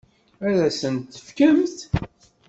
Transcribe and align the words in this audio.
Ad 0.47 0.57
asen-t-tefkemt? 0.67 1.77